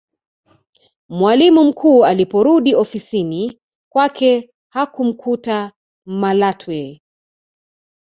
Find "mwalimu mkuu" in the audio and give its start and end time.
1.09-2.05